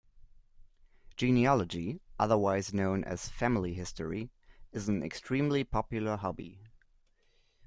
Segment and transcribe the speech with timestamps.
[1.15, 4.31] Genealogy, otherwise known as family history,
[4.71, 6.59] is an extremely popular hobby